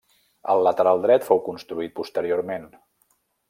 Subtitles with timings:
[0.53, 2.67] El lateral dret fou construït posteriorment.